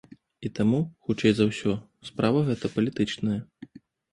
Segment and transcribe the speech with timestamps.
[0.47, 0.79] І таму,
[1.09, 1.75] хутчэй за ўсё,
[2.09, 3.37] справа гэта палітычная.